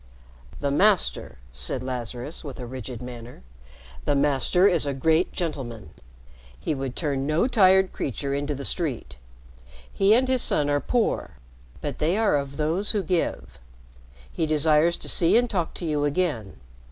[0.61, 3.43] "The Master," said Lazarus, with a rigid manner,
[4.05, 5.91] "the Master is a great gentleman.
[6.59, 9.17] He would turn no tired creature into the street.
[9.93, 11.37] He and his son are poor,
[11.81, 13.59] but they are of those who give.
[14.33, 16.59] He desires to see and talk to you again.